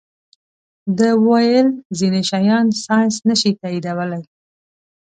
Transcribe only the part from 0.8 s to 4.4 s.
ده ویل ځینې شیان ساینس نه شي تائیدولی.